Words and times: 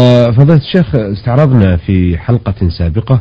فضيلة 0.00 0.54
الشيخ 0.54 0.94
استعرضنا 0.94 1.76
في 1.76 2.18
حلقة 2.18 2.68
سابقة 2.68 3.20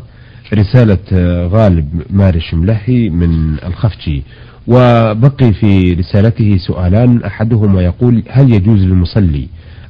رسالة 0.53 0.97
آه، 1.13 1.47
غالب 1.47 2.01
مارش 2.09 2.53
ملهي 2.53 3.09
من 3.09 3.57
الخفجي 3.65 4.23
وبقي 4.67 5.53
في 5.53 5.93
رسالته 5.93 6.57
سؤالان 6.57 7.23
أحدهما 7.23 7.81
يقول 7.81 8.23
هل 8.29 8.53
يجوز 8.53 8.79
للمصلي 8.79 9.47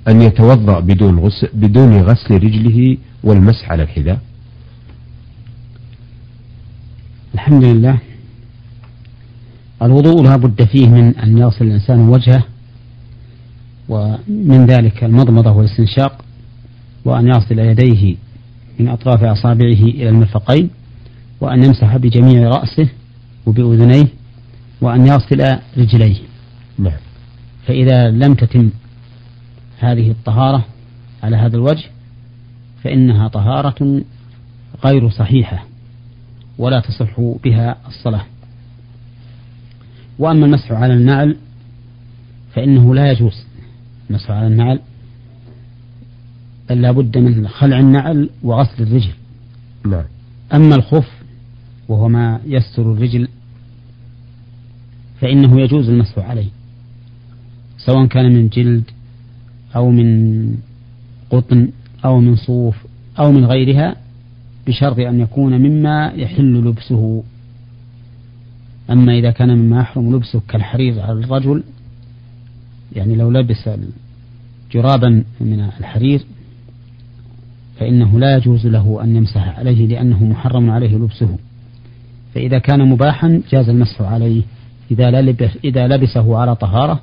أن 0.08 0.22
يتوضأ 0.22 0.80
بدون 0.80 1.20
غسل, 1.20 1.50
بدون 1.54 2.02
غسل 2.02 2.36
رجله 2.36 2.98
والمسح 3.24 3.72
على 3.72 3.84
الحذاء؟ 3.84 4.20
الحمد 7.34 7.64
لله. 7.64 7.98
الوضوء 9.82 10.24
لا 10.24 10.36
بد 10.36 10.64
فيه 10.64 10.90
من 10.90 11.18
أن 11.18 11.38
يغسل 11.38 11.66
الإنسان 11.66 12.00
وجهه 12.10 12.44
ومن 13.90 14.66
ذلك 14.66 15.04
المضمضة 15.04 15.52
والاستنشاق 15.52 16.25
وأن 17.06 17.28
يغسل 17.28 17.60
يديه 17.60 18.16
من 18.80 18.88
أطراف 18.88 19.24
أصابعه 19.24 19.84
إلى 19.84 20.10
المرفقين 20.10 20.70
وأن 21.42 21.64
يمسح 21.64 21.98
بجميع 21.98 22.50
رأسه 22.50 22.90
وبأذنيه 23.46 24.08
وأن 24.82 25.08
يغسل 25.08 25.58
رجليه. 25.78 26.16
نعم. 26.80 26.98
فإذا 27.68 28.12
لم 28.12 28.34
تتم 28.34 28.70
هذه 29.80 30.12
الطهارة 30.12 30.66
على 31.24 31.38
هذا 31.38 31.56
الوجه 31.56 31.86
فإنها 32.84 33.28
طهارة 33.28 34.02
غير 34.86 35.10
صحيحة 35.10 35.66
ولا 36.58 36.80
تصح 36.80 37.20
بها 37.20 37.78
الصلاة. 37.88 38.26
وأما 40.20 40.46
المسح 40.46 40.72
على 40.72 40.94
النعل 40.94 41.38
فإنه 42.54 42.96
لا 42.96 43.12
يجوز 43.12 43.46
المسح 44.10 44.32
على 44.32 44.48
النعل 44.48 44.80
لا 46.70 46.92
بد 46.92 47.18
من 47.18 47.48
خلع 47.48 47.80
النعل 47.80 48.30
وغسل 48.44 48.84
الرجل. 48.84 49.14
نعم. 49.86 50.04
أما 50.54 50.76
الخف 50.76 51.10
وهو 51.88 52.08
ما 52.10 52.40
يستر 52.46 52.94
الرجل 52.94 53.28
فإنه 55.22 55.62
يجوز 55.62 55.90
المسح 55.90 56.20
عليه 56.20 56.50
سواء 57.78 58.06
كان 58.06 58.36
من 58.36 58.48
جلد 58.48 58.84
أو 59.76 59.92
من 59.92 60.58
قطن 61.30 61.70
أو 62.06 62.20
من 62.20 62.36
صوف 62.36 62.76
أو 63.20 63.32
من 63.32 63.46
غيرها 63.46 63.96
بشرط 64.68 65.00
أن 65.00 65.20
يكون 65.20 65.62
مما 65.62 66.12
يحل 66.16 66.54
لبسه. 66.54 67.24
أما 68.90 69.14
إذا 69.14 69.32
كان 69.32 69.58
مما 69.58 69.80
يحرم 69.80 70.16
لبسه 70.16 70.42
كالحرير 70.48 71.02
على 71.02 71.20
الرجل 71.20 71.64
يعني 72.96 73.16
لو 73.16 73.32
لبس 73.32 73.70
جرابا 74.72 75.24
من 75.42 75.60
الحرير 75.60 76.22
فإنه 77.80 78.20
لا 78.20 78.38
يجوز 78.38 78.68
له 78.68 79.04
أن 79.04 79.16
يمسح 79.16 79.60
عليه 79.60 79.88
لأنه 79.88 80.24
محرم 80.24 80.70
عليه 80.70 80.96
لبسه. 80.96 81.38
فإذا 82.34 82.60
كان 82.60 82.90
مباحا 82.90 83.42
جاز 83.52 83.70
المسح 83.70 84.02
عليه 84.02 84.42
إذا 84.92 85.22
لبس 85.22 85.50
إذا 85.64 85.88
لبسه 85.88 86.38
على 86.38 86.56
طهارة 86.56 87.02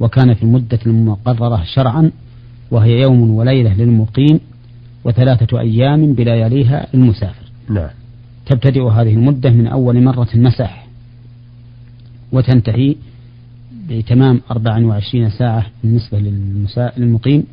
وكان 0.00 0.34
في 0.34 0.42
المدة 0.42 0.78
المقررة 0.86 1.62
شرعا 1.74 2.10
وهي 2.70 3.00
يوم 3.00 3.30
وليلة 3.30 3.74
للمقيم 3.74 4.40
وثلاثة 5.04 5.60
أيام 5.60 6.12
بلياليها 6.12 6.86
للمسافر. 6.94 7.46
نعم. 7.70 7.90
تبتدئ 8.46 8.82
هذه 8.82 9.14
المدة 9.14 9.50
من 9.50 9.66
أول 9.66 10.02
مرة 10.02 10.28
مسح 10.34 10.86
وتنتهي 12.32 12.96
بتمام 13.88 14.40
24 14.50 15.30
ساعة 15.30 15.66
بالنسبة 15.82 16.18
للمقيم 16.98 17.44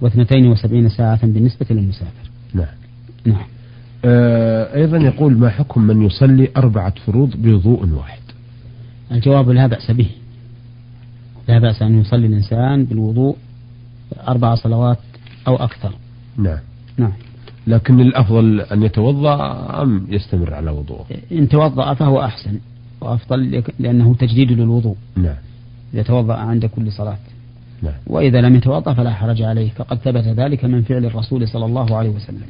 واثنتين 0.00 0.46
وسبعين 0.46 0.88
ساعة 0.88 1.26
بالنسبة 1.26 1.66
للمسافر. 1.70 2.30
نعم. 2.54 2.66
نعم. 3.24 3.46
آه 4.04 4.74
أيضا 4.74 4.98
يقول 4.98 5.38
ما 5.38 5.50
حكم 5.50 5.82
من 5.82 6.02
يصلي 6.02 6.48
أربعة 6.56 6.94
فروض 7.06 7.36
بوضوء 7.36 7.88
واحد؟ 7.88 8.20
الجواب 9.12 9.50
لا 9.50 9.66
بأس 9.66 9.90
به. 9.90 10.10
لا 11.48 11.58
بأس 11.58 11.82
أن 11.82 12.00
يصلي 12.00 12.26
الإنسان 12.26 12.84
بالوضوء 12.84 13.36
أربع 14.28 14.54
صلوات 14.54 14.98
أو 15.48 15.56
أكثر. 15.56 15.92
نعم. 16.36 16.58
نعم. 16.96 17.12
لكن 17.66 18.00
الأفضل 18.00 18.60
أن 18.60 18.82
يتوضأ 18.82 19.36
أم 19.82 20.06
يستمر 20.08 20.54
على 20.54 20.70
وضوءه؟ 20.70 21.06
إن 21.32 21.48
توضأ 21.48 21.94
فهو 21.94 22.24
أحسن 22.24 22.58
وأفضل 23.00 23.62
لأنه 23.78 24.14
تجديد 24.14 24.52
للوضوء. 24.52 24.96
نعم. 25.16 25.36
يتوضأ 25.94 26.34
عند 26.34 26.66
كل 26.66 26.92
صلاة. 26.92 27.18
نعم. 27.82 27.92
وإذا 28.06 28.40
لم 28.40 28.56
يتوضأ 28.56 28.94
فلا 28.94 29.10
حرج 29.10 29.42
عليه 29.42 29.70
فقد 29.70 29.98
ثبت 29.98 30.24
ذلك 30.24 30.64
من 30.64 30.82
فعل 30.82 31.04
الرسول 31.04 31.48
صلى 31.48 31.64
الله 31.64 31.96
عليه 31.96 32.10
وسلم. 32.10 32.46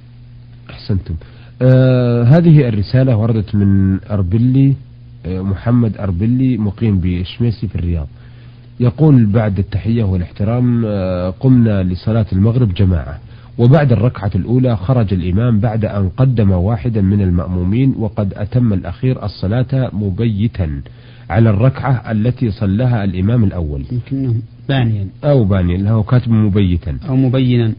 أحسنتم. 0.71 1.15
آه 1.63 2.23
هذه 2.23 2.69
الرسالة 2.69 3.17
وردت 3.17 3.55
من 3.55 4.01
أربلي 4.11 4.75
آه 5.27 5.41
محمد 5.41 5.97
أربلي 5.97 6.57
مقيم 6.59 7.01
بشميسي 7.01 7.69
في 7.69 7.75
الرياض. 7.75 8.07
يقول 8.81 9.27
بعد 9.27 9.59
التحية 9.59 10.05
والاحترام 10.05 10.83
آه 10.87 11.31
قمنا 11.31 11.83
لصلاة 11.83 12.27
المغرب 12.33 12.75
جماعة 12.75 13.19
وبعد 13.59 13.93
الركعة 13.93 14.31
الأولى 14.35 14.77
خرج 14.77 15.15
الإمام 15.15 15.61
بعد 15.61 15.85
أن 15.85 16.09
قدم 16.17 16.51
واحدا 16.51 17.01
من 17.01 17.21
المأمومين 17.21 17.95
وقد 17.99 18.35
أتم 18.35 18.73
الأخير 18.73 19.25
الصلاة 19.25 19.91
مبيتا 19.93 20.83
على 21.31 21.51
الركعة 21.51 22.11
التي 22.11 22.51
صلاها 22.51 23.05
الإمام 23.05 23.45
الأول. 23.45 23.85
بانيا 24.71 25.07
أو 25.25 25.45
بانيا 25.45 25.79
له 25.79 26.03
كاتب 26.03 26.31
مبيتا. 26.31 26.99
أو 27.09 27.17
مبينا. 27.17 27.73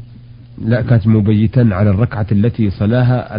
لا 0.65 0.81
كاتب 0.81 1.07
مبيتا 1.07 1.69
على 1.71 1.89
الركعة 1.89 2.27
التي 2.31 2.69
صلاها 2.69 3.35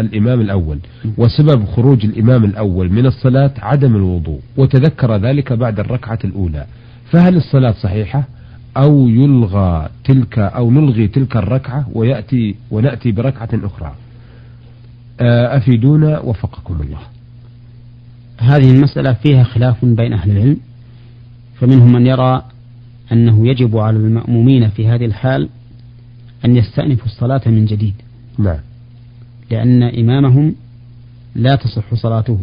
الإمام 0.00 0.40
الأول. 0.40 0.78
وسبب 1.18 1.64
خروج 1.64 2.04
الإمام 2.04 2.44
الأول 2.44 2.92
من 2.92 3.06
الصلاة 3.06 3.54
عدم 3.58 3.96
الوضوء 3.96 4.40
وتذكر 4.56 5.16
ذلك 5.16 5.52
بعد 5.52 5.80
الركعة 5.80 6.18
الأولى. 6.24 6.64
فهل 7.10 7.36
الصلاة 7.36 7.72
صحيحة؟ 7.72 8.24
أو 8.76 9.08
يلغى 9.08 9.88
تلك 10.04 10.38
أو 10.38 10.70
نلغي 10.70 11.08
تلك 11.08 11.36
الركعة 11.36 11.86
ويأتي 11.94 12.54
ونأتي 12.70 13.12
بركعة 13.12 13.50
أخرى. 13.54 13.92
آه، 15.20 15.56
أفيدونا 15.56 16.20
وفقكم 16.20 16.76
الله. 16.80 17.02
هذه 18.38 18.70
المسألة 18.70 19.12
فيها 19.12 19.42
خلاف 19.42 19.84
بين 19.84 20.12
أهل 20.12 20.30
العلم 20.30 20.56
فمنهم 21.60 21.92
من 21.92 22.06
يرى 22.06 22.42
أنه 23.12 23.48
يجب 23.48 23.76
على 23.76 23.96
المأمومين 23.96 24.68
في 24.68 24.88
هذه 24.88 25.04
الحال 25.04 25.48
أن 26.44 26.56
يستأنفوا 26.56 27.06
الصلاة 27.06 27.40
من 27.46 27.64
جديد. 27.64 27.94
نعم. 28.38 28.58
لأن 29.50 29.82
إمامهم 29.82 30.54
لا 31.34 31.54
تصح 31.54 31.94
صلاته. 31.94 32.40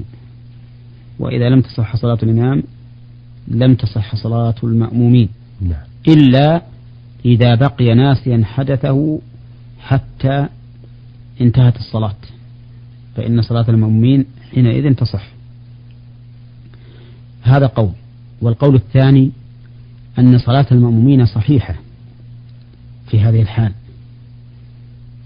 وإذا 1.20 1.50
لم 1.50 1.62
تصح 1.62 1.96
صلاة 1.96 2.18
الإمام 2.24 2.64
لم 3.48 3.76
تصح 3.76 4.16
صلاة 4.16 4.56
المأمومين. 4.64 5.30
نعم. 5.62 5.84
إلا 6.08 6.62
إذا 7.26 7.56
بقي 7.56 7.94
ناسيا 7.94 8.42
حدثه 8.46 9.20
حتى 9.80 10.48
انتهت 11.42 11.76
الصلاة. 11.76 12.16
فإن 13.16 13.42
صلاة 13.42 13.66
المأمومين 13.70 14.26
حينئذ 14.52 14.94
تصح. 14.94 15.28
هذا 17.42 17.66
قول. 17.66 17.92
والقول 18.42 18.76
الثاني 18.76 19.32
أن 20.20 20.38
صلاة 20.38 20.66
المأمومين 20.72 21.26
صحيحة 21.26 21.76
في 23.08 23.20
هذه 23.20 23.42
الحال. 23.42 23.72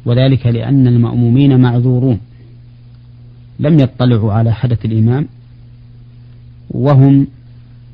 وذلك 0.06 0.46
لأن 0.48 0.88
المأمومين 0.88 1.60
معذورون. 1.60 2.20
لم 3.60 3.80
يطلعوا 3.80 4.34
على 4.34 4.54
حدث 4.54 4.86
الإمام 4.86 5.28
وهم 6.70 7.28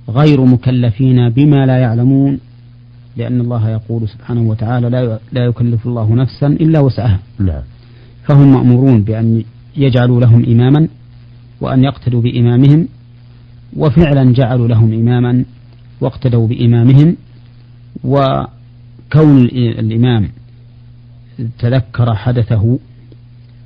غير 0.10 0.46
مكلفين 0.46 1.30
بما 1.30 1.66
لا 1.66 1.78
يعلمون 1.78 2.40
لأن 3.18 3.42
الله 3.42 3.70
يقول 3.70 4.10
سبحانه 4.10 4.42
وتعالى 4.42 4.90
لا 4.90 5.20
لا 5.32 5.46
يكلف 5.46 5.88
الله 5.88 6.16
نفسا 6.16 6.48
إلا 6.48 6.80
وسعها. 6.80 7.20
فهم 8.24 8.53
مأمورون 8.53 9.02
بأن 9.03 9.44
يجعلوا 9.78 10.22
لهم 10.22 10.46
إماما 10.46 10.88
وأن 11.62 11.84
يقتدوا 11.84 12.22
بإمامهم 12.22 12.88
وفعلا 13.78 14.34
جعلوا 14.34 14.68
لهم 14.68 14.94
إماما 14.94 15.46
واقتدوا 16.01 16.47
بإمامهم 16.47 17.16
وكون 18.03 19.46
الإمام 19.55 20.29
تذكر 21.59 22.16
حدثه 22.16 22.79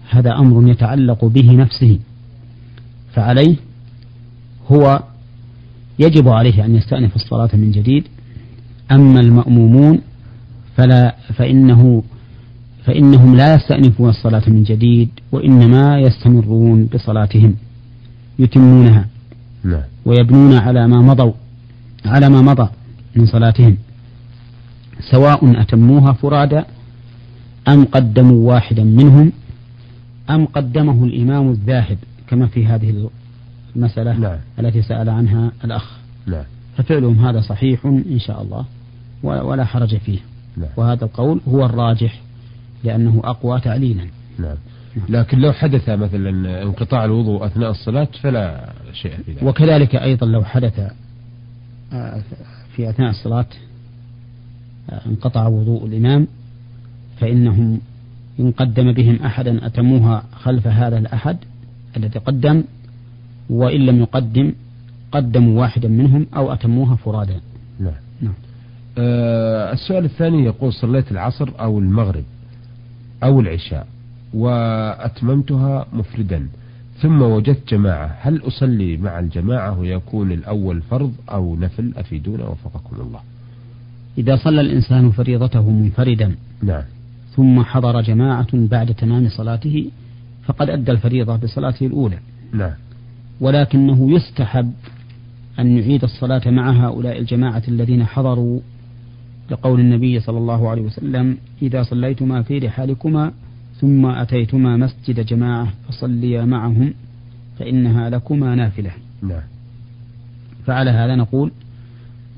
هذا 0.09 0.31
أمر 0.35 0.69
يتعلق 0.69 1.25
به 1.25 1.51
نفسه 1.51 1.99
فعليه 3.13 3.55
هو 4.71 5.03
يجب 5.99 6.27
عليه 6.27 6.65
أن 6.65 6.75
يستأنف 6.75 7.15
الصلاة 7.15 7.49
من 7.53 7.71
جديد 7.71 8.07
أما 8.91 9.19
المأمومون 9.19 10.01
فلا 10.77 11.15
فإنه 11.35 12.03
فإنهم 12.85 13.35
لا 13.35 13.55
يستأنفون 13.55 14.09
الصلاة 14.09 14.43
من 14.47 14.63
جديد 14.63 15.09
وإنما 15.31 15.99
يستمرون 15.99 16.85
بصلاتهم 16.85 17.55
يتمونها 18.39 19.07
نعم. 19.63 19.81
ويبنون 20.05 20.53
على 20.53 20.87
ما 20.87 21.01
مضوا 21.01 21.33
على 22.05 22.29
ما 22.29 22.41
مضى 22.41 22.69
من 23.15 23.25
صلاتهم. 23.25 23.77
سواء 25.11 25.61
أتموها 25.61 26.13
فرادى 26.13 26.61
أم 27.67 27.85
قدموا 27.85 28.49
واحدا 28.53 28.83
منهم 28.83 29.31
أم 30.29 30.45
قدمه 30.45 31.03
الإمام 31.03 31.49
الذاهب 31.49 31.97
كما 32.27 32.47
في 32.47 32.65
هذه 32.65 33.09
المسألة 33.75 34.17
نعم. 34.17 34.37
التي 34.59 34.81
سأل 34.81 35.09
عنها 35.09 35.51
الأخ. 35.63 35.97
نعم 36.27 36.43
ففعلهم 36.77 37.25
هذا 37.25 37.41
صحيح 37.41 37.85
إن 37.85 38.19
شاء 38.19 38.41
الله 38.41 38.65
ولا 39.23 39.65
حرج 39.65 39.97
فيه. 39.97 40.19
نعم. 40.57 40.69
وهذا 40.77 41.05
القول 41.05 41.41
هو 41.47 41.65
الراجح 41.65 42.21
لأنه 42.83 43.21
أقوى 43.23 43.59
تعليلا. 43.59 44.05
نعم. 44.39 44.55
لكن 45.09 45.39
لو 45.39 45.53
حدث 45.53 45.89
مثلا 45.89 46.63
انقطاع 46.63 47.05
الوضوء 47.05 47.45
أثناء 47.45 47.71
الصلاة 47.71 48.07
فلا 48.21 48.73
شيء 48.93 49.15
في 49.25 49.31
ذلك. 49.31 49.43
وكذلك 49.43 49.95
أيضا 49.95 50.27
لو 50.27 50.43
حدث 50.43 50.91
في 52.75 52.89
أثناء 52.89 53.09
الصلاة 53.09 53.45
آه، 54.89 55.01
انقطع 55.05 55.47
وضوء 55.47 55.85
الإمام 55.85 56.27
فإنهم 57.19 57.79
إن 58.39 58.51
قدم 58.51 58.91
بهم 58.91 59.15
أحدا 59.15 59.65
أتموها 59.65 60.23
خلف 60.33 60.67
هذا 60.67 60.97
الأحد 60.97 61.37
الذي 61.97 62.19
قدم 62.19 62.63
وإن 63.49 63.85
لم 63.85 63.99
يقدم 63.99 64.53
قدموا 65.11 65.61
واحدا 65.61 65.87
منهم 65.87 66.27
أو 66.35 66.53
أتموها 66.53 66.95
فرادا. 66.95 67.39
نعم. 67.79 67.93
نعم. 68.21 68.33
آه 68.97 69.73
السؤال 69.73 70.05
الثاني 70.05 70.43
يقول 70.43 70.73
صليت 70.73 71.11
العصر 71.11 71.49
أو 71.59 71.79
المغرب 71.79 72.23
أو 73.23 73.39
العشاء 73.39 73.87
وأتممتها 74.33 75.85
مفردا. 75.93 76.47
ثم 77.03 77.21
وجدت 77.21 77.73
جماعة. 77.73 78.17
هل 78.21 78.47
أصلي 78.47 78.97
مع 78.97 79.19
الجماعة 79.19 79.79
ويكون 79.79 80.31
الأول 80.31 80.81
فرض 80.81 81.13
أو 81.31 81.55
نفل؟ 81.55 81.93
أفيدونا 81.97 82.43
وفقكم 82.43 83.01
الله. 83.01 83.19
إذا 84.17 84.35
صلى 84.35 84.61
الإنسان 84.61 85.11
فريضته 85.11 85.69
منفردا 85.69 86.35
نعم. 86.61 86.81
ثم 87.35 87.63
حضر 87.63 88.01
جماعة 88.01 88.47
بعد 88.53 88.93
تمام 88.93 89.29
صلاته 89.29 89.91
فقد 90.45 90.69
أدى 90.69 90.91
الفريضة 90.91 91.35
بصلاته 91.35 91.85
الأولى. 91.85 92.19
نعم. 92.53 92.73
ولكنه 93.41 94.15
يستحب 94.15 94.73
أن 95.59 95.77
يعيد 95.77 96.03
الصلاة 96.03 96.49
مع 96.49 96.87
هؤلاء 96.87 97.19
الجماعة 97.19 97.63
الذين 97.67 98.05
حضروا 98.05 98.59
لقول 99.51 99.79
النبي 99.79 100.19
صلى 100.19 100.37
الله 100.37 100.69
عليه 100.69 100.81
وسلم 100.81 101.37
إذا 101.61 101.83
صليتما 101.83 102.41
في 102.41 102.59
رحالكما 102.59 103.31
ثم 103.83 104.05
أتيتما 104.05 104.77
مسجد 104.77 105.25
جماعة 105.25 105.73
فصليا 105.87 106.45
معهم 106.45 106.93
فإنها 107.59 108.09
لكما 108.09 108.55
نافلة. 108.55 108.91
نعم. 109.21 109.41
فعلى 110.65 110.91
هذا 110.91 111.15
نقول. 111.15 111.51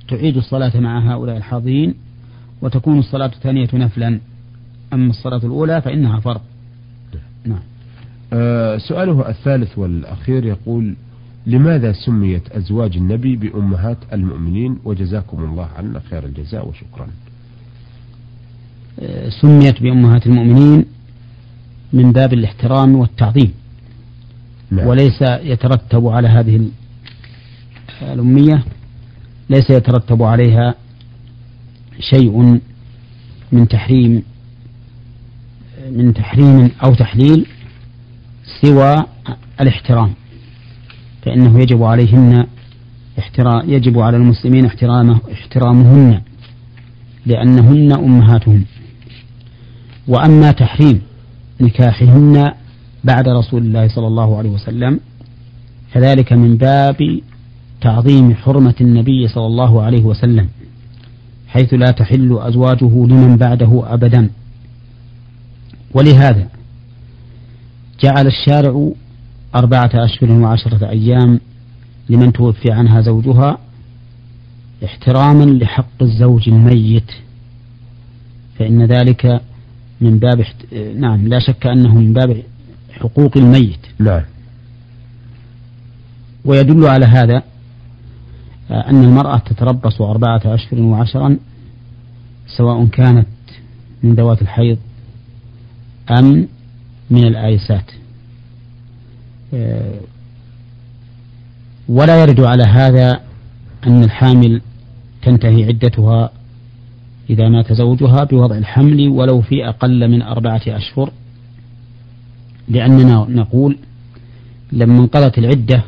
تعيد 0.08 0.38
الصلاة 0.38 0.80
مع 0.80 1.14
هؤلاء 1.14 1.38
الحاضرين 1.38 1.94
وتكون 2.62 3.00
الصلاة 3.00 3.26
الثانية 3.26 3.68
نفلا. 3.74 4.20
أما 4.94 5.10
الصلاة 5.10 5.38
الأولى 5.38 5.82
فإنها 5.82 6.20
فرض. 6.20 6.42
نعم. 7.46 7.60
أه 8.34 8.78
سؤاله 8.78 9.30
الثالث 9.30 9.78
والأخير 9.78 10.46
يقول 10.46 10.96
لماذا 11.48 11.92
سميت 11.92 12.52
أزواج 12.52 12.98
النبي 12.98 13.36
بأمهات 13.36 13.98
المؤمنين؟ 14.14 14.78
وجزاكم 14.86 15.44
الله 15.44 15.70
عنا 15.78 16.00
خير 16.10 16.26
الجزاء 16.26 16.70
وشكرا. 16.70 17.08
أه 19.00 19.30
سميت 19.30 19.82
بأمهات 19.82 20.28
المؤمنين 20.28 20.86
من 21.96 22.12
باب 22.12 22.34
الاحترام 22.34 22.96
والتعظيم. 22.96 23.54
نعم. 24.72 24.88
وليس 24.88 25.22
يترتب 25.22 26.08
على 26.08 26.28
هذه 26.28 26.70
الأمية 28.02 28.64
ليس 29.50 29.70
يترتب 29.70 30.24
عليها 30.24 30.76
شيء 32.00 32.60
من 33.52 33.68
تحريم 33.68 34.24
من 35.92 36.14
تحريم 36.14 36.72
أو 36.86 36.94
تحليل 36.94 37.46
سوى 38.62 38.96
الاحترام. 39.62 40.14
فإنه 41.22 41.60
يجب 41.60 41.84
عليهن 41.84 42.48
احترام 43.20 43.70
يجب 43.70 44.00
على 44.00 44.18
المسلمين 44.18 44.66
احترامه 44.66 45.20
احترامهن 45.34 46.22
لأنهن 47.26 47.92
أمهاتهم. 47.94 48.66
وأما 50.08 50.52
تحريم 50.52 51.02
نكاحهن 51.62 52.52
بعد 53.04 53.30
رسول 53.30 53.62
الله 53.62 53.88
صلى 53.88 54.08
الله 54.08 54.38
عليه 54.38 54.50
وسلم. 54.50 55.00
فذلك 55.92 56.34
من 56.34 56.58
باب 56.58 57.20
تعظيم 57.82 58.36
حرمة 58.36 58.76
النبي 58.82 59.28
صلى 59.28 59.46
الله 59.46 59.82
عليه 59.82 60.04
وسلم 60.04 60.50
حيث 61.48 61.74
لا 61.74 61.92
تحل 61.92 62.38
أزواجه 62.42 63.06
لمن 63.06 63.38
بعده 63.38 63.84
أبدا. 63.94 64.30
ولهذا 65.94 66.48
جعل 68.04 68.28
الشارع 68.28 68.92
أربعة 69.56 69.92
أشهر 69.94 70.32
وعشرة 70.32 70.90
أيام 70.90 71.40
لمن 72.10 72.34
توفي 72.34 72.72
عنها 72.72 73.02
زوجها 73.02 73.58
احتراما 74.86 75.44
لحق 75.44 76.02
الزوج 76.02 76.50
الميت 76.50 77.12
فإن 78.60 78.86
ذلك 78.86 79.42
من 80.02 80.20
باب 80.20 80.40
احت... 80.40 80.74
نعم 80.74 81.28
لا 81.28 81.40
شك 81.40 81.68
أنه 81.68 81.96
من 81.96 82.14
باب 82.14 82.44
حقوق 82.92 83.38
الميت. 83.38 83.80
نعم 84.00 84.22
ويدل 86.46 86.88
على 86.88 87.06
هذا 87.06 87.44
أن 88.72 89.04
المرأة 89.04 89.38
تتربص 89.38 90.02
أربعة 90.02 90.42
أشهر 90.46 90.82
وعشرا 90.82 91.38
سواء 92.58 92.86
كانت 92.86 93.28
من 94.04 94.16
ذوات 94.16 94.42
الحيض 94.42 94.78
أم 96.20 96.48
من 97.10 97.24
الآيسات. 97.24 97.92
ولا 101.90 102.22
يرد 102.22 102.40
على 102.40 102.64
هذا 102.64 103.22
أن 103.88 104.04
الحامل 104.04 104.62
تنتهي 105.22 105.66
عدتها 105.66 106.32
إذا 107.30 107.50
مات 107.50 107.74
زوجها 107.74 108.24
بوضع 108.24 108.58
الحمل 108.58 109.10
ولو 109.10 109.42
في 109.42 109.70
أقل 109.70 110.08
من 110.08 110.22
أربعة 110.22 110.62
أشهر 110.68 111.12
لأننا 112.70 113.26
نقول 113.30 113.78
لما 114.72 115.00
انقضت 115.00 115.38
العدة 115.38 115.84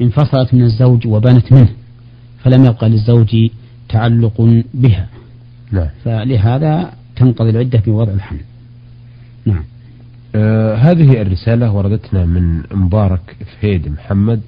انفصلت 0.00 0.54
من 0.54 0.62
الزوج 0.62 1.06
وبانت 1.06 1.52
منه 1.52 1.68
فلم 2.44 2.64
يبقى 2.64 2.88
للزوج 2.88 3.50
تعلق 3.88 4.62
بها. 4.74 5.08
نعم. 5.72 5.88
فلهذا 6.04 6.92
تنقضي 7.16 7.50
العدة 7.50 7.82
بوضع 7.86 8.12
الحمل. 8.12 8.40
نعم. 9.46 9.64
آه 10.34 10.74
هذه 10.74 11.22
الرسالة 11.22 11.72
وردتنا 11.72 12.24
من 12.24 12.62
مبارك 12.72 13.36
فهيد 13.60 13.88
محمد 13.88 14.40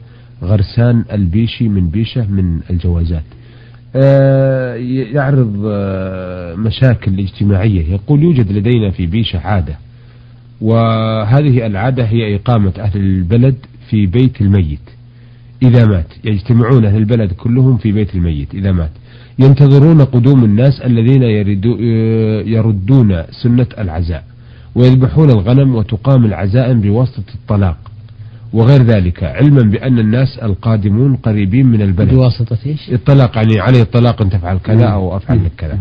غرسان 0.42 1.04
البيشي 1.12 1.68
من 1.68 1.88
بيشة 1.88 2.26
من 2.26 2.60
الجوازات. 2.70 3.24
يعرض 5.14 5.62
آه 5.66 6.54
مشاكل 6.54 7.20
اجتماعية. 7.20 7.92
يقول 7.92 8.22
يوجد 8.22 8.52
لدينا 8.52 8.90
في 8.90 9.06
بيشة 9.06 9.38
عادة 9.38 9.76
وهذه 10.60 11.66
العادة 11.66 12.04
هي 12.04 12.36
إقامة 12.36 12.72
أهل 12.78 13.00
البلد 13.00 13.54
في 13.90 14.06
بيت 14.06 14.40
الميت. 14.40 14.80
إذا 15.62 15.86
مات 15.86 16.06
يجتمعون 16.24 16.84
أهل 16.84 16.96
البلد 16.96 17.32
كلهم 17.32 17.76
في 17.76 17.92
بيت 17.92 18.14
الميت. 18.14 18.54
إذا 18.54 18.72
مات 18.72 18.90
ينتظرون 19.38 20.00
قدوم 20.04 20.44
الناس 20.44 20.80
الذين 20.80 21.22
يردون 22.46 23.22
سنة 23.42 23.66
العزاء 23.78 24.24
ويذبحون 24.74 25.30
الغنم 25.30 25.74
وتقام 25.74 26.24
العزائم 26.24 26.80
بواسطة 26.80 27.34
الطلاق. 27.34 27.91
وغير 28.52 28.82
ذلك 28.82 29.24
علما 29.24 29.62
بأن 29.62 29.98
الناس 29.98 30.38
القادمون 30.42 31.16
قريبين 31.16 31.66
من 31.66 31.82
البلد. 31.82 32.10
بواسطة 32.10 32.58
إيش؟ 32.66 32.90
الطلاق 32.92 33.36
يعني 33.36 33.60
عليه 33.60 33.82
الطلاق 33.82 34.22
أن 34.22 34.30
تفعل 34.30 34.58
كذا 34.58 34.84
أو 34.84 35.16
أفعل 35.16 35.44
لك 35.44 35.52
كذا. 35.58 35.78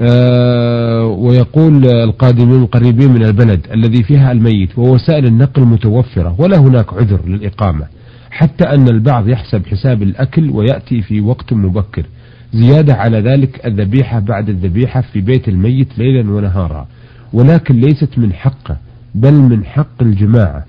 آه 0.00 1.04
ويقول 1.06 1.86
القادمون 1.86 2.66
قريبين 2.66 3.12
من 3.12 3.24
البلد 3.24 3.66
الذي 3.74 4.02
فيها 4.02 4.32
الميت 4.32 4.78
ووسائل 4.78 5.26
النقل 5.26 5.62
متوفرة 5.62 6.34
ولا 6.38 6.58
هناك 6.58 6.94
عذر 6.94 7.20
للإقامة. 7.26 7.86
حتى 8.30 8.64
أن 8.64 8.88
البعض 8.88 9.28
يحسب 9.28 9.66
حساب 9.66 10.02
الأكل 10.02 10.50
ويأتي 10.50 11.02
في 11.02 11.20
وقت 11.20 11.52
مبكر. 11.52 12.06
زيادة 12.52 12.94
على 12.94 13.20
ذلك 13.20 13.66
الذبيحة 13.66 14.18
بعد 14.18 14.48
الذبيحة 14.48 15.00
في 15.00 15.20
بيت 15.20 15.48
الميت 15.48 15.98
ليلا 15.98 16.30
ونهارا. 16.30 16.86
ولكن 17.32 17.80
ليست 17.80 18.18
من 18.18 18.32
حقه 18.32 18.76
بل 19.14 19.34
من 19.34 19.64
حق 19.64 20.02
الجماعة. 20.02 20.64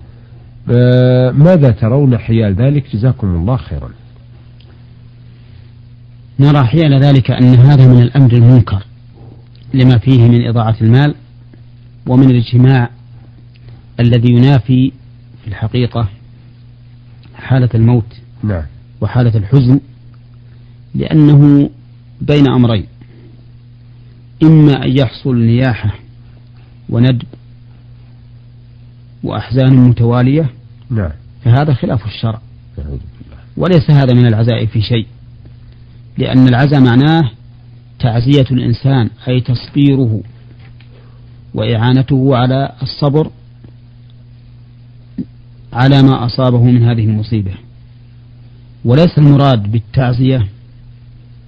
ماذا 1.32 1.72
ترون 1.72 2.18
حيال 2.18 2.56
ذلك؟ 2.56 2.96
جزاكم 2.96 3.28
الله 3.28 3.58
خيرا. 3.58 3.90
نرى 6.40 6.64
حيال 6.64 7.04
ذلك 7.04 7.32
أن 7.32 7.56
هذا 7.56 7.88
من 7.88 8.02
الأمر 8.02 8.34
المنكر 8.34 8.84
لما 9.74 9.98
فيه 9.98 10.28
من 10.28 10.48
إضاعة 10.48 10.76
المال 10.82 11.16
ومن 12.08 12.32
الاجتماع 12.32 12.90
الذي 14.00 14.30
ينافي 14.34 14.92
في 15.42 15.48
الحقيقة 15.48 16.10
حالة 17.36 17.70
الموت 17.76 18.22
نعم. 18.44 18.64
وحالة 19.02 19.38
الحزن 19.38 19.80
لأنه 20.96 21.70
بين 22.22 22.48
أمرين. 22.48 22.86
إما 24.44 24.86
أن 24.86 24.98
يحصل 24.98 25.38
نياحة 25.38 25.96
وندب 26.90 27.24
وأحزان 29.24 29.76
متوالية. 29.76 30.50
نعم. 30.90 31.12
فهذا 31.44 31.74
خلاف 31.74 32.06
الشرع. 32.06 32.42
بالله 32.78 33.00
وليس 33.58 33.92
هذا 33.92 34.14
من 34.14 34.26
العزاء 34.26 34.66
في 34.66 34.82
شيء. 34.82 35.08
لأن 36.18 36.48
العزاء 36.48 36.80
معناه 36.80 37.32
تعزية 38.00 38.46
الإنسان 38.52 39.10
أي 39.28 39.42
تصبيره 39.42 40.22
وإعانته 41.54 42.38
على 42.38 42.72
الصبر 42.82 43.30
على 45.74 46.02
ما 46.02 46.26
أصابه 46.26 46.64
من 46.64 46.84
هذه 46.84 47.06
المصيبة. 47.06 47.52
وليس 48.86 49.18
المراد 49.18 49.72
بالتعزية 49.72 50.48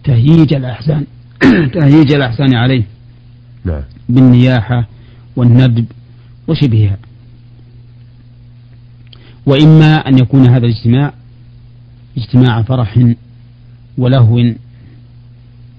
تهييج 0.03 0.53
الأحزان 0.53 1.05
تهييج 1.79 2.13
الأحزان 2.13 2.55
عليه. 2.55 2.83
نعم. 3.65 3.81
بالنياحة 4.09 4.87
والندب 5.35 5.85
وشبهها. 6.47 6.97
وإما 9.45 9.95
أن 9.95 10.17
يكون 10.17 10.45
هذا 10.45 10.65
الاجتماع 10.65 11.13
اجتماع 12.17 12.61
فرح 12.61 13.13
ولهو 13.97 14.53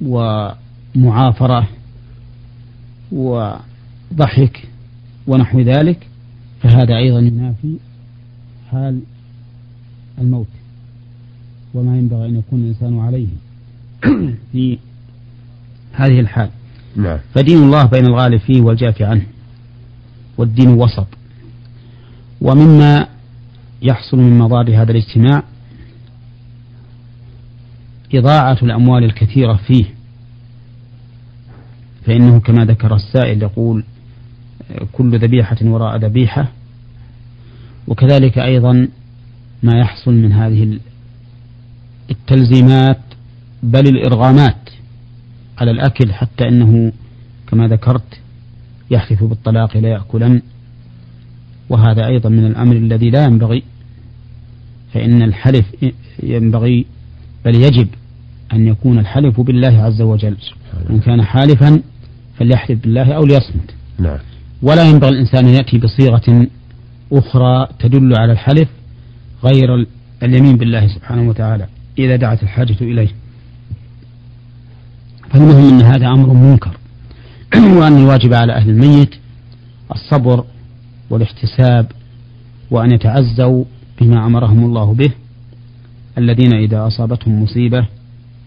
ومعافرة 0.03 1.69
وضحك 3.13 4.69
ونحو 5.27 5.61
ذلك 5.61 6.07
فهذا 6.63 6.97
أيضا 6.97 7.19
ينافي 7.19 7.77
حال 8.71 9.01
الموت 10.19 10.47
وما 11.75 11.99
ينبغي 11.99 12.27
أن 12.29 12.37
يكون 12.37 12.61
الإنسان 12.61 12.99
عليه 12.99 13.29
في 14.53 14.79
هذه 15.93 16.21
الحال. 16.21 16.49
نعم. 16.97 17.19
فدين 17.35 17.59
الله 17.59 17.85
بين 17.85 18.07
الغالب 18.07 18.41
فيه 18.41 18.61
والجافي 18.61 19.05
عنه 19.05 19.27
والدين 20.39 20.69
وسط. 20.69 21.07
ومما 22.41 23.07
يحصل 23.85 24.17
من 24.17 24.39
مضار 24.39 24.83
هذا 24.83 24.93
الاجتماع 24.93 25.43
إضاعة 28.15 28.59
الأموال 28.63 29.05
الكثيرة 29.05 29.55
فيه. 29.55 29.85
فإنه 32.07 32.41
كما 32.41 32.65
ذكر 32.65 32.95
السائل 32.95 33.43
يقول 33.43 33.85
كل 34.93 35.19
ذبيحة 35.19 35.57
وراء 35.63 35.97
ذبيحة. 35.97 36.49
وكذلك 37.87 38.39
أيضا 38.39 38.89
ما 39.63 39.79
يحصل 39.79 40.13
من 40.13 40.33
هذه 40.33 40.79
التلزيمات 42.11 43.01
بل 43.63 43.89
الإرغامات 43.89 44.71
على 45.59 45.71
الأكل 45.71 46.13
حتى 46.13 46.49
أنه 46.49 46.93
كما 47.47 47.69
ذكرت 47.69 48.21
يحلف 48.91 49.25
بالطلاق 49.25 49.77
لا 49.77 49.89
يأكلن. 49.89 50.43
وهذا 51.69 52.07
أيضا 52.07 52.29
من 52.29 52.47
الأمر 52.47 52.77
الذي 52.77 53.11
لا 53.11 53.25
ينبغي 53.25 53.63
فإن 54.95 55.23
الحلف 55.23 55.67
ينبغي 56.23 56.87
بل 57.45 57.55
يجب 57.55 57.89
أن 58.53 58.67
يكون 58.67 58.99
الحلف 58.99 59.41
بالله 59.41 59.83
عز 59.83 60.03
وجل. 60.03 60.37
إن 60.91 61.01
كان 61.01 61.23
حالفا 61.23 61.83
فليحلف 62.39 62.83
بالله 62.83 63.13
أو 63.13 63.25
ليصمت. 63.25 63.75
نعم. 63.99 64.19
ولا 64.63 64.85
ينبغي 64.91 65.11
الإنسان 65.11 65.47
أن 65.47 65.55
يأتي 65.55 65.79
بصيغة 65.79 66.47
أخرى 67.13 67.69
تدل 67.79 68.19
على 68.19 68.33
الحلف 68.33 68.69
غير 69.45 69.87
اليمين 70.23 70.57
بالله 70.57 70.87
سبحانه 70.89 71.29
وتعالى 71.29 71.67
إذا 71.99 72.17
دعت 72.17 72.43
الحاجة 72.43 72.77
إليه. 72.81 73.09
فالمهم 75.31 75.69
أن 75.69 75.83
هذا 75.83 76.07
أمر 76.07 76.33
منكر 76.33 76.77
وأن 77.79 77.97
الواجب 77.97 78.35
على 78.35 78.53
أهل 78.53 78.71
الميت 78.71 79.15
الصبر 79.95 80.45
والاحتساب 81.11 81.93
وأن 82.71 82.93
يتعزوا 82.93 83.65
بما 84.01 84.27
أمرهم 84.27 84.65
الله 84.65 84.95
به 84.95 85.11
الذين 86.19 86.55
إذا 86.55 86.87
أصابتهم 86.87 87.43
مصيبة 87.43 87.87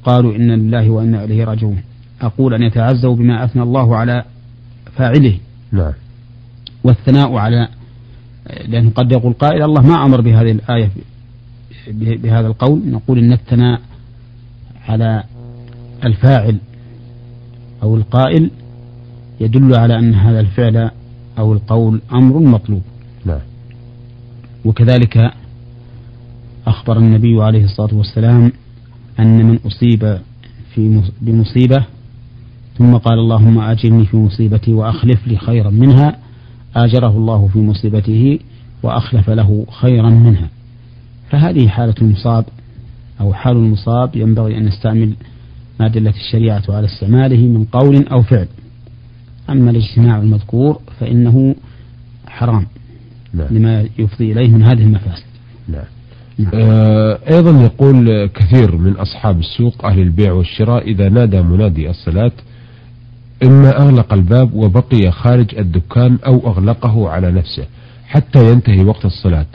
قالوا 0.04 0.36
إنا 0.36 0.54
لله 0.54 0.90
وإنا 0.90 1.24
إليه 1.24 1.44
راجعون. 1.44 1.82
أقول 2.22 2.54
أن 2.54 2.62
يتعزوا 2.64 3.16
بما 3.16 3.44
أثنى 3.44 3.64
الله 3.64 3.96
على 3.96 4.24
فاعله. 4.96 5.38
نعم. 5.72 5.94
والثناء 6.84 7.34
على 7.34 7.68
لأنه 8.68 8.90
قد 8.90 9.12
يقول 9.12 9.34
قائل 9.34 9.64
الله 9.64 9.82
ما 9.82 10.06
أمر 10.06 10.22
بهذه 10.22 10.52
الآية 10.52 10.90
بهذا 11.92 12.48
القول. 12.48 12.82
نقول 12.86 13.20
إن 13.20 13.32
الثناء 13.32 13.82
على 14.88 15.24
الفاعل 16.06 16.58
أو 17.84 17.96
القائل 17.96 18.52
يدل 19.40 19.76
على 19.76 20.00
أن 20.00 20.14
هذا 20.14 20.40
الفعل 20.40 20.92
أو 21.38 21.54
القول 21.54 22.02
أمر 22.14 22.40
مطلوب. 22.40 22.82
نعم. 23.26 23.40
وكذلك 24.68 25.32
أخبر 26.68 26.98
النبي 26.98 27.44
عليه 27.44 27.64
الصلاة 27.64 27.96
والسلام 27.96 28.52
أن 29.20 29.46
من 29.46 29.60
أصيب 29.66 30.20
في 30.74 31.02
بمصيبة 31.22 31.86
ثم 32.78 32.98
قال 32.98 33.20
اللهم 33.20 33.60
أجرني 33.60 34.06
في 34.06 34.18
مصيبتي 34.18 34.74
وأخلف 34.74 35.28
لي 35.28 35.38
خيرا 35.38 35.70
منها 35.70 36.18
آجره 36.76 37.18
الله 37.18 37.48
في 37.54 37.60
مصيبته 37.60 38.40
وأخلف 38.84 39.30
له 39.30 39.66
خيرا 39.72 40.10
منها. 40.10 40.50
فهذه 41.30 41.68
حالة 41.68 41.96
المصاب 42.02 42.46
أو 43.22 43.34
حال 43.34 43.58
المصاب 43.58 44.16
ينبغي 44.16 44.58
أن 44.58 44.66
نستعمل 44.66 45.14
ما 45.80 45.88
دلت 45.88 46.16
الشريعة 46.16 46.64
على 46.70 46.86
استعماله 46.86 47.48
من 47.48 47.66
قول 47.66 48.08
أو 48.08 48.22
فعل. 48.22 48.48
أما 49.50 49.72
الاجتماع 49.72 50.20
المذكور 50.20 50.80
فإنه 51.00 51.56
حرام. 52.28 52.66
نعم. 53.34 53.48
لما 53.52 53.86
يفضي 54.00 54.32
إليه 54.32 54.48
من 54.48 54.64
هذه 54.64 54.82
المفاسد. 54.84 55.24
نعم. 55.68 55.84
نعم. 56.40 56.52
آه 56.54 57.20
أيضا 57.30 57.64
يقول 57.64 58.26
كثير 58.26 58.76
من 58.76 58.94
أصحاب 58.94 59.40
السوق 59.40 59.86
أهل 59.86 60.00
البيع 60.00 60.32
والشراء 60.32 60.88
إذا 60.88 61.10
نادى 61.10 61.42
منادي 61.42 61.90
الصلاة 61.90 62.32
إما 63.44 63.82
أغلق 63.82 64.14
الباب 64.14 64.54
وبقي 64.54 65.12
خارج 65.12 65.56
الدكان 65.56 66.18
أو 66.26 66.48
أغلقه 66.48 67.10
على 67.10 67.32
نفسه 67.32 67.66
حتى 68.08 68.52
ينتهي 68.52 68.84
وقت 68.84 69.06
الصلاة 69.06 69.46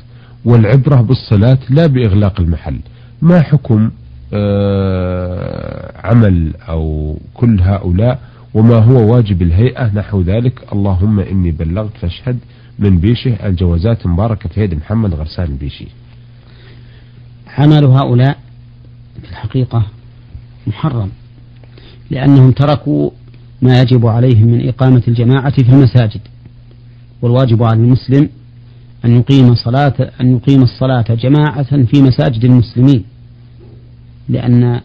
والعبرة 0.45 1.01
بالصلاة 1.01 1.59
لا 1.71 1.87
بإغلاق 1.87 2.41
المحل. 2.41 2.79
ما 3.23 3.41
حكم 3.43 3.91
آه 4.35 5.93
عمل 6.07 6.53
أو 6.69 7.17
كل 7.35 7.61
هؤلاء 7.61 8.19
وما 8.55 8.77
هو 8.77 9.15
واجب 9.15 9.43
الهيئة 9.43 9.95
نحو 9.95 10.23
ذلك؟ 10.23 10.73
اللهم 10.73 11.21
إني 11.21 11.51
بلغت 11.51 11.97
فاشهد 12.01 12.39
من 12.83 12.99
بيشه 12.99 13.47
الجوازات 13.47 14.07
مباركة 14.07 14.49
في 14.49 14.61
يد 14.61 14.75
محمد 14.75 15.15
غرسان 15.15 15.47
البيشي 15.47 15.87
عمل 17.59 17.85
هؤلاء 17.85 18.39
في 19.23 19.31
الحقيقة 19.31 19.87
محرم 20.67 21.11
لأنهم 22.11 22.51
تركوا 22.51 23.11
ما 23.63 23.81
يجب 23.81 24.07
عليهم 24.07 24.47
من 24.49 24.69
إقامة 24.69 25.03
الجماعة 25.09 25.63
في 25.63 25.69
المساجد. 25.69 26.21
والواجب 27.23 27.63
على 27.63 27.81
المسلم 27.81 28.29
أن 29.05 29.17
يقيم 29.17 29.55
صلاة 29.55 30.11
أن 30.21 30.37
يقيم 30.37 30.63
الصلاة 30.63 31.05
جماعة 31.11 31.85
في 31.85 32.03
مساجد 32.03 32.45
المسلمين 32.45 33.05
لأن 34.29 34.81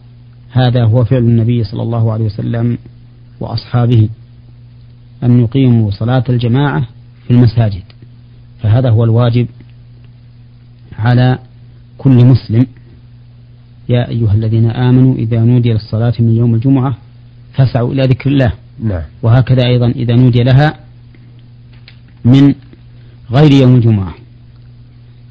هذا 0.50 0.84
هو 0.84 1.04
فعل 1.04 1.22
النبي 1.22 1.64
صلى 1.64 1.82
الله 1.82 2.12
عليه 2.12 2.24
وسلم 2.24 2.78
وأصحابه 3.40 4.08
أن 5.22 5.40
يقيموا 5.40 5.90
صلاة 5.90 6.24
الجماعة 6.28 6.88
في 7.28 7.34
المساجد. 7.34 7.82
فهذا 8.62 8.90
هو 8.90 9.04
الواجب 9.04 9.46
على 10.98 11.38
كل 11.98 12.24
مسلم. 12.24 12.66
يا 13.88 14.08
أيها 14.08 14.32
الذين 14.34 14.70
آمنوا 14.70 15.14
إذا 15.14 15.40
نودي 15.40 15.72
للصلاة 15.72 16.12
من 16.20 16.36
يوم 16.36 16.54
الجمعة 16.54 16.94
فاسعوا 17.52 17.92
إلى 17.92 18.02
ذكر 18.02 18.30
الله. 18.30 18.52
نعم. 18.80 19.02
وهكذا 19.22 19.66
أيضا 19.66 19.86
إذا 19.86 20.14
نودي 20.14 20.42
لها 20.42 20.74
من 22.24 22.54
غير 23.30 23.52
يوم 23.52 23.74
الجمعة. 23.74 24.14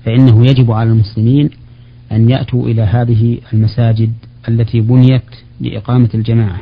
فإنه 0.05 0.45
يجب 0.45 0.71
على 0.71 0.89
المسلمين 0.89 1.49
أن 2.11 2.29
يأتوا 2.29 2.67
إلى 2.67 2.81
هذه 2.81 3.37
المساجد 3.53 4.13
التي 4.49 4.81
بنيت 4.81 5.29
لإقامة 5.61 6.09
الجماعة. 6.13 6.61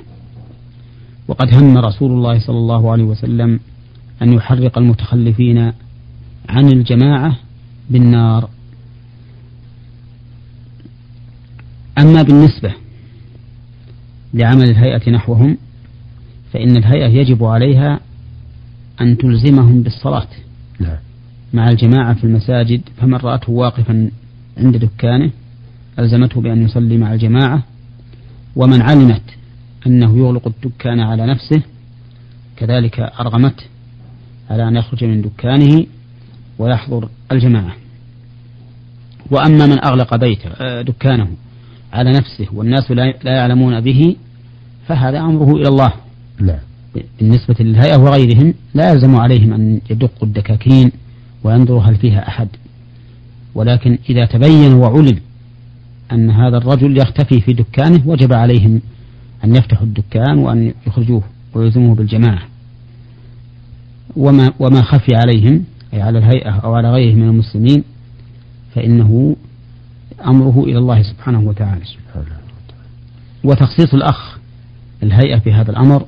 وقد 1.27 1.55
هم 1.55 1.77
رسول 1.77 2.11
الله 2.11 2.39
صلى 2.39 2.57
الله 2.57 2.91
عليه 2.91 3.03
وسلم 3.03 3.59
أن 4.21 4.33
يحرق 4.33 4.77
المتخلفين 4.77 5.71
عن 6.49 6.67
الجماعة 6.67 7.35
بالنار. 7.89 8.49
أما 11.97 12.21
بالنسبة 12.21 12.73
لعمل 14.33 14.69
الهيئة 14.69 15.09
نحوهم 15.09 15.57
فإن 16.53 16.77
الهيئة 16.77 17.07
يجب 17.07 17.43
عليها 17.43 17.99
أن 19.01 19.17
تلزمهم 19.17 19.81
بالصلاة 19.81 20.27
نعم. 20.79 20.97
مع 21.53 21.69
الجماعة 21.69 22.13
في 22.13 22.23
المساجد. 22.23 22.81
فمن 22.97 23.15
رأته 23.15 23.51
واقفا 23.51 24.11
عند 24.57 24.77
دكانه 24.77 25.31
ألزمته 25.99 26.41
بأن 26.41 26.63
يصلي 26.63 26.97
مع 26.97 27.13
الجماعة. 27.13 27.63
ومن 28.55 28.81
علمت 28.81 29.23
أنه 29.87 30.17
يغلق 30.17 30.47
الدكان 30.47 30.99
على 30.99 31.25
نفسه 31.25 31.61
كذلك 32.57 32.99
أرغمته 32.99 33.63
على 34.49 34.67
أن 34.67 34.75
يخرج 34.75 35.03
من 35.03 35.21
دكانه 35.21 35.85
ويحضر 36.59 37.09
الجماعة. 37.31 37.75
وأما 39.31 39.65
من 39.65 39.85
أغلق 39.85 40.15
بيته 40.15 40.49
آه، 40.49 40.81
دكانه 40.81 41.27
على 41.93 42.11
نفسه 42.11 42.47
والناس 42.53 42.91
لا 42.91 43.13
يعلمون 43.25 43.81
به 43.81 44.15
فهذا 44.87 45.19
أمره 45.19 45.51
إلى 45.51 45.67
الله. 45.67 45.93
نعم 46.39 46.59
بالنسبة 47.19 47.55
للهيئة 47.59 47.97
وغيرهم 47.97 48.53
لا 48.73 48.91
يلزم 48.91 49.15
عليهم 49.15 49.53
أن 49.53 49.81
يدقوا 49.89 50.27
الدكاكين 50.27 50.91
وينظروا 51.43 51.81
هل 51.81 51.95
فيها 51.95 52.27
أحد. 52.27 52.47
ولكن 53.55 53.97
إذا 54.09 54.25
تبين 54.25 54.73
وعلم 54.73 55.19
أن 56.11 56.29
هذا 56.29 56.57
الرجل 56.57 56.97
يختفي 56.97 57.41
في 57.41 57.53
دكانه 57.53 58.01
وجب 58.05 58.33
عليهم 58.33 58.81
أن 59.43 59.55
يفتحوا 59.55 59.85
الدكان 59.87 60.37
وأن 60.37 60.73
يخرجوه 60.87 61.23
ويلزموه 61.53 61.95
بالجماعة. 61.95 62.54
وما 64.17 64.53
وما 64.59 64.81
خفي 64.81 65.15
عليهم 65.15 65.63
أي 65.93 66.01
على 66.01 66.17
الهيئة 66.19 66.51
أو 66.51 66.73
على 66.73 66.91
غيره 66.91 67.15
من 67.15 67.29
المسلمين 67.29 67.83
فإنه 68.75 69.35
أمره 70.25 70.63
إلى 70.63 70.77
الله 70.77 71.03
سبحانه 71.03 71.39
وتعالى. 71.39 71.81
وتخصيص 73.43 73.93
الأخ 73.93 74.37
الهيئة 75.03 75.39
في 75.39 75.53
هذا 75.53 75.71
الأمر 75.71 76.05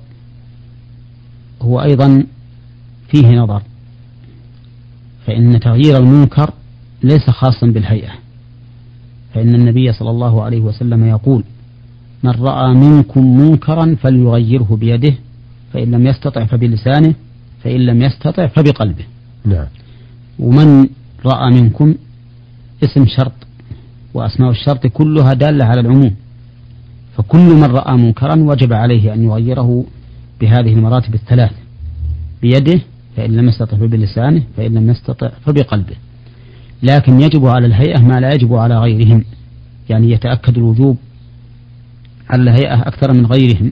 هو 1.61 1.81
أيضا 1.81 2.23
فيه 3.07 3.27
نظر. 3.27 3.61
فإن 5.27 5.59
تغيير 5.59 5.97
المنكر 5.97 6.53
ليس 7.03 7.29
خاصا 7.29 7.67
بالهيئة. 7.67 8.11
فإن 9.33 9.55
النبي 9.55 9.93
صلى 9.93 10.09
الله 10.09 10.43
عليه 10.43 10.59
وسلم 10.59 11.05
يقول 11.05 11.43
من 12.23 12.31
رأى 12.31 12.73
منكم 12.73 13.39
منكرا 13.39 13.95
فليغيره 14.01 14.77
بيده 14.79 15.13
فإن 15.73 15.91
لم 15.91 16.07
يستطع 16.07 16.45
فبلسانه 16.45 17.13
فإن 17.63 17.85
لم 17.85 18.01
يستطع 18.01 18.47
فبقلبه. 18.47 19.05
نعم. 19.45 19.65
ومن 20.39 20.89
رأى 21.25 21.53
منكم 21.53 21.95
اسم 22.83 23.05
شرط 23.05 23.33
وأسماء 24.13 24.51
الشرط 24.51 24.87
كلها 24.87 25.33
دالة 25.33 25.65
على 25.65 25.81
العموم 25.81 26.15
فكل 27.17 27.55
من 27.55 27.63
رأى 27.63 27.97
منكرا 27.97 28.35
وجب 28.35 28.73
عليه 28.73 29.13
أن 29.13 29.23
يغيره 29.23 29.85
بهذه 30.41 30.73
المراتب 30.73 31.13
الثلاث 31.13 31.51
بيده 32.41 32.81
فإن 33.17 33.31
لم 33.31 33.47
يستطع 33.47 33.77
فبلسانه 33.77 34.43
فإن 34.57 34.73
لم 34.73 34.89
يستطع 34.89 35.29
فبقلبه. 35.45 35.95
لكن 36.83 37.21
يجب 37.21 37.45
على 37.45 37.65
الهيئة 37.65 37.99
ما 38.01 38.19
لا 38.19 38.33
يجب 38.33 38.53
على 38.53 38.79
غيرهم 38.79 39.23
يعني 39.89 40.11
يتأكد 40.11 40.57
الوجوب 40.57 40.97
على 42.29 42.41
الهيئة 42.41 42.87
أكثر 42.87 43.13
من 43.13 43.25
غيرهم 43.25 43.71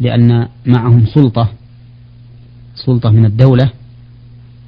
لأن 0.00 0.48
معهم 0.66 1.06
سلطة 1.06 1.48
سلطة 2.88 3.10
من 3.10 3.24
الدولة 3.24 3.70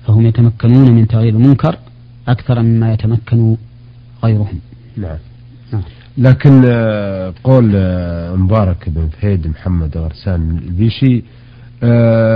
فهم 0.07 0.27
يتمكنون 0.27 0.91
من 0.91 1.09
تغيير 1.09 1.35
المنكر 1.35 1.77
أكثر 2.29 2.63
مما 2.63 2.93
يتمكن 2.93 3.57
غيرهم. 4.25 4.59
نعم, 4.97 5.19
نعم. 5.73 5.83
لكن 6.19 6.63
آه، 6.67 7.35
قول 7.45 7.73
آه، 7.75 8.35
مبارك 8.35 8.89
بن 8.89 9.09
فهيد 9.09 9.47
محمد 9.47 9.97
غرسان 9.97 10.59
البيشي 10.59 11.23
آه 11.83 12.29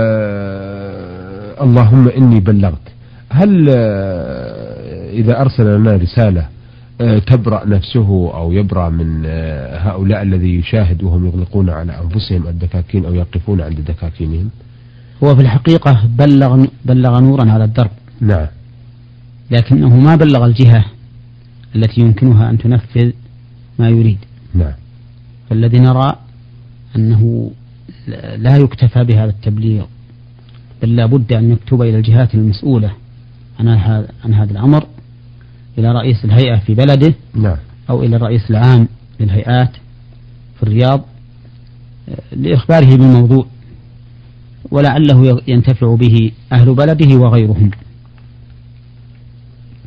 اللهم 1.63 2.07
إني 2.07 2.39
بلغت. 2.39 2.87
هل 3.29 3.69
آه 3.69 5.11
إذا 5.11 5.41
أرسل 5.41 5.79
لنا 5.79 5.95
رسالة 5.95 6.47
تبرأ 7.27 7.65
نفسه 7.65 8.31
أو 8.33 8.51
يبرأ 8.51 8.89
من 8.89 9.25
هؤلاء 9.87 10.21
الذي 10.21 10.59
يشاهد 10.59 11.03
وهم 11.03 11.25
يغلقون 11.25 11.69
على 11.69 11.99
أنفسهم 12.03 12.47
الدكاكين 12.47 13.05
أو 13.05 13.13
يقفون 13.13 13.61
عند 13.61 13.79
دكاكينهم؟ 13.81 14.49
هو 15.23 15.35
في 15.35 15.41
الحقيقة 15.41 16.05
بلغ 16.17 16.65
بلغ 16.85 17.19
نورا 17.19 17.51
على 17.51 17.63
الدرب. 17.63 17.91
نعم. 18.21 18.47
لكنه 19.51 19.99
ما 19.99 20.15
بلغ 20.15 20.45
الجهة 20.45 20.85
التي 21.75 22.01
يمكنها 22.01 22.49
أن 22.49 22.57
تنفذ 22.57 23.11
ما 23.79 23.89
يريد. 23.89 24.17
نعم. 24.53 24.73
فالذي 25.49 25.79
نرى 25.79 26.15
أنه 26.95 27.51
لا 28.37 28.57
يكتفى 28.57 29.03
بهذا 29.03 29.29
التبليغ 29.29 29.85
بل 30.81 30.95
لا 30.95 31.05
بد 31.05 31.33
أن 31.33 31.51
يكتب 31.51 31.81
إلى 31.81 31.97
الجهات 31.97 32.35
المسؤولة 32.35 32.91
عن 33.59 33.67
هذا 33.67 34.07
عن 34.25 34.33
هذا 34.33 34.51
الأمر 34.51 34.87
إلى 35.77 35.91
رئيس 35.91 36.25
الهيئة 36.25 36.57
في 36.59 36.73
بلده 36.73 37.13
نعم. 37.33 37.57
أو 37.89 38.03
إلى 38.03 38.15
الرئيس 38.15 38.49
العام 38.49 38.87
للهيئات 39.19 39.71
في 40.57 40.63
الرياض 40.63 41.05
لإخباره 42.31 42.95
بالموضوع. 42.95 43.45
ولعله 44.71 45.41
ينتفع 45.47 45.95
به 45.95 46.31
أهل 46.51 46.73
بلده 46.73 47.15
وغيرهم. 47.15 47.71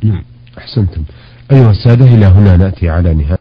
نعم. 0.03 0.23
أحسنتم. 0.57 1.03
أيها 1.51 1.71
السادة 1.71 2.05
إلى 2.05 2.25
هنا 2.25 2.57
نأتي 2.57 2.89
على 2.89 3.13
نهاية 3.13 3.38